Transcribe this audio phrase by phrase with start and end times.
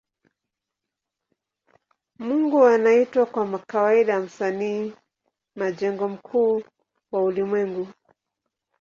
[2.19, 4.93] Mungu anaitwa kwa kawaida Msanii
[5.55, 6.63] majengo mkuu
[7.11, 7.87] wa ulimwengu.